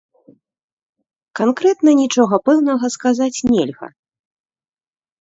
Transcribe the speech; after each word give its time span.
Канкрэтна 1.41 1.91
нічога 2.01 2.35
пэўнага 2.51 2.93
сказаць 2.97 3.37
нельга. 3.55 3.87